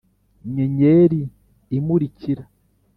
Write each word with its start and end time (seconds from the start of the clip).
nyenyeri 0.53 1.21
imurikira 1.77 2.43